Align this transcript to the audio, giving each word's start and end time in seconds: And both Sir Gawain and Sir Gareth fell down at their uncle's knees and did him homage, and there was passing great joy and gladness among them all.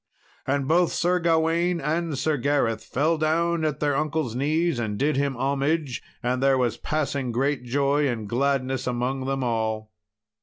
And 0.47 0.67
both 0.67 0.93
Sir 0.93 1.19
Gawain 1.19 1.79
and 1.79 2.17
Sir 2.17 2.35
Gareth 2.35 2.83
fell 2.83 3.19
down 3.19 3.63
at 3.63 3.79
their 3.79 3.95
uncle's 3.95 4.35
knees 4.35 4.79
and 4.79 4.97
did 4.97 5.15
him 5.15 5.37
homage, 5.37 6.01
and 6.23 6.41
there 6.41 6.57
was 6.57 6.77
passing 6.77 7.31
great 7.31 7.65
joy 7.65 8.07
and 8.07 8.27
gladness 8.27 8.87
among 8.87 9.25
them 9.25 9.43
all. 9.43 9.91